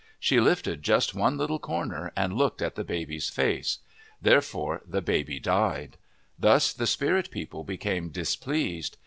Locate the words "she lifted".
0.19-0.81